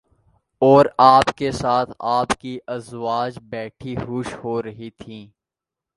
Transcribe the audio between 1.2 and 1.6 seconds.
کے